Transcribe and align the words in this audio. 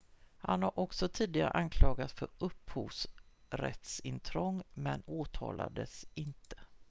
han 0.37 0.63
har 0.63 0.79
också 0.79 1.07
tidigare 1.09 1.51
anklagats 1.51 2.13
för 2.13 2.27
upphovsrättsintrång 2.39 4.63
men 4.73 5.03
åtalades 5.05 6.05
inte 6.13 6.55